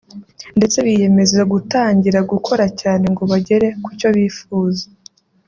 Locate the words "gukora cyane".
2.31-3.05